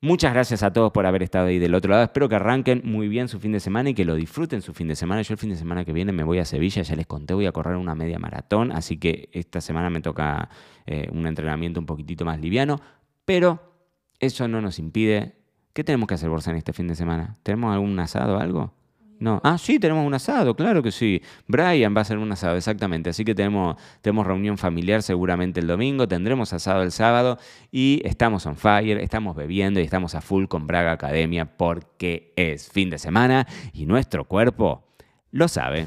muchas 0.00 0.32
gracias 0.32 0.62
a 0.62 0.72
todos 0.72 0.92
por 0.92 1.06
haber 1.06 1.22
estado 1.22 1.46
ahí 1.46 1.58
del 1.58 1.74
otro 1.74 1.90
lado. 1.90 2.04
Espero 2.04 2.28
que 2.28 2.36
arranquen 2.36 2.82
muy 2.84 3.08
bien 3.08 3.28
su 3.28 3.40
fin 3.40 3.52
de 3.52 3.60
semana 3.60 3.90
y 3.90 3.94
que 3.94 4.04
lo 4.04 4.14
disfruten 4.14 4.62
su 4.62 4.72
fin 4.72 4.88
de 4.88 4.96
semana. 4.96 5.22
Yo 5.22 5.34
el 5.34 5.38
fin 5.38 5.50
de 5.50 5.56
semana 5.56 5.84
que 5.84 5.92
viene 5.92 6.12
me 6.12 6.24
voy 6.24 6.38
a 6.38 6.44
Sevilla, 6.44 6.82
ya 6.82 6.96
les 6.96 7.06
conté, 7.06 7.34
voy 7.34 7.46
a 7.46 7.52
correr 7.52 7.76
una 7.76 7.94
media 7.94 8.18
maratón, 8.18 8.72
así 8.72 8.98
que 8.98 9.28
esta 9.32 9.60
semana 9.60 9.90
me 9.90 10.00
toca 10.00 10.48
eh, 10.86 11.08
un 11.12 11.26
entrenamiento 11.26 11.80
un 11.80 11.86
poquitito 11.86 12.24
más 12.24 12.40
liviano, 12.40 12.80
pero 13.24 13.72
eso 14.20 14.48
no 14.48 14.60
nos 14.60 14.78
impide... 14.78 15.34
¿Qué 15.72 15.84
tenemos 15.84 16.08
que 16.08 16.14
hacer, 16.14 16.30
Borsa, 16.30 16.52
en 16.52 16.56
este 16.56 16.72
fin 16.72 16.88
de 16.88 16.94
semana? 16.94 17.36
¿Tenemos 17.42 17.74
algún 17.74 17.98
asado 17.98 18.36
o 18.36 18.40
algo? 18.40 18.72
No. 19.18 19.40
Ah, 19.42 19.56
sí, 19.56 19.78
tenemos 19.78 20.06
un 20.06 20.12
asado, 20.12 20.54
claro 20.54 20.82
que 20.82 20.92
sí. 20.92 21.22
Brian 21.46 21.94
va 21.94 22.00
a 22.00 22.02
hacer 22.02 22.18
un 22.18 22.30
asado, 22.32 22.56
exactamente. 22.56 23.10
Así 23.10 23.24
que 23.24 23.34
tenemos, 23.34 23.76
tenemos 24.02 24.26
reunión 24.26 24.58
familiar 24.58 25.02
seguramente 25.02 25.60
el 25.60 25.66
domingo, 25.66 26.06
tendremos 26.06 26.52
asado 26.52 26.82
el 26.82 26.92
sábado 26.92 27.38
y 27.70 28.02
estamos 28.04 28.44
on 28.46 28.56
fire, 28.56 28.98
estamos 28.98 29.34
bebiendo 29.34 29.80
y 29.80 29.84
estamos 29.84 30.14
a 30.14 30.20
full 30.20 30.46
con 30.46 30.66
Braga 30.66 30.92
Academia 30.92 31.56
porque 31.56 32.32
es 32.36 32.68
fin 32.68 32.90
de 32.90 32.98
semana 32.98 33.46
y 33.72 33.86
nuestro 33.86 34.24
cuerpo 34.24 34.84
lo 35.30 35.48
sabe. 35.48 35.86